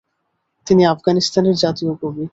তিনি 0.67 0.81
আফগানিস্তানের 0.85 1.55
জাতীয় 1.55 1.93
কবি। 2.01 2.23